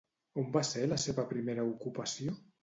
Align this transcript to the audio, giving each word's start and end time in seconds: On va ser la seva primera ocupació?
On 0.43 0.45
va 0.55 0.63
ser 0.69 0.85
la 0.93 0.97
seva 1.03 1.27
primera 1.35 1.67
ocupació? 1.75 2.35